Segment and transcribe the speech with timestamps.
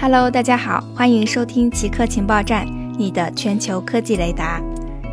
[0.00, 2.64] Hello，大家好，欢迎收听极客情报站，
[2.96, 4.62] 你的全球科技雷达。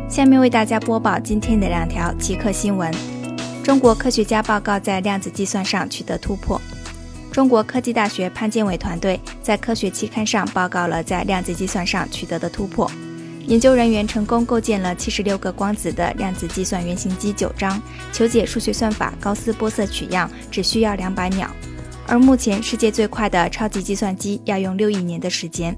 [0.08, 2.88] 下面为大家播报今天的两条极客新闻：
[3.64, 6.60] 中国科学家报告在量子计算上取得突破。
[7.32, 12.88] 中国科技大学潘建伟团队在科学期刊上报告了在量子计算上取得的突破。
[13.48, 21.50] 研究人员成功构建了七十六个光子的量子计算原型机九章，求解数学算法高斯波色取样只需要两百秒。
[22.06, 25.76] 而目前世界最快的超级计算机要用六亿年的时间。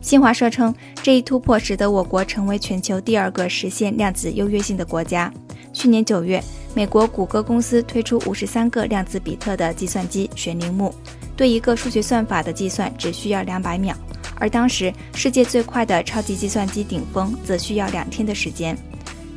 [0.00, 5.30] 新华社称，这一突破使得我国成为全球第二个实现量子优越性的国家。
[5.72, 6.42] 去年九月，
[6.74, 10.94] 美国谷歌公司推出五十三个量子比特的计算机悬铃木，
[11.36, 13.94] 对一个数学算法的计算只需要两百秒，
[14.36, 18.76] 而当时世界最快的超级计算机顶峰则需要两天的时间。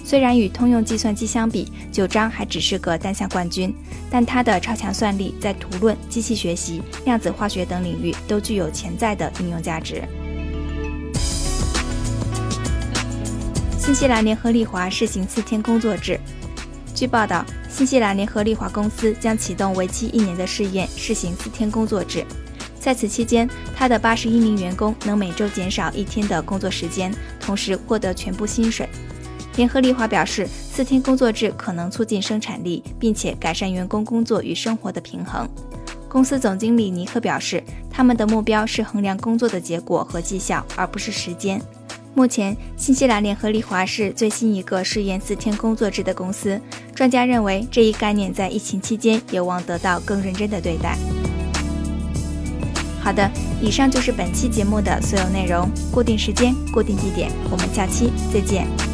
[0.04, 3.74] 虽然与通用计算机相比，九章还只是个单项冠军，
[4.10, 10.04] 但它的超强算力在图论、机器学习、量子化学等领域都具有潜在的应用价值。
[13.78, 16.20] 新西兰联合利华试行四天工作制。
[16.94, 22.26] 据报道，新西兰联合利华公司将启动为期一年的试验，试行四天工作制。
[22.80, 28.88] 在此期间，他的八十一名员工能每周减少一天的工作时间，同时获得全部薪水。
[29.56, 35.48] 联合利华表示，四天工作制可能促进生产力，并且改善员工工作与生活的平衡。
[36.08, 41.62] 公司总经理尼克表示，他们的目标是衡量工作的结果和绩效，而不是时间。
[42.14, 46.60] 目前，新西兰联合利华是最新一个试验四天工作制的公司。
[46.94, 50.98] 专家认为，这一概念在疫情期间有望得到更认真的对待。
[53.00, 55.70] 好的，以上就是本期节目的所有内容。
[55.92, 58.91] 固定时间，固定地点，我们下期再见。